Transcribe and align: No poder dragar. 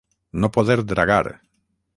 No 0.45 0.49
poder 0.55 0.79
dragar. 0.95 1.27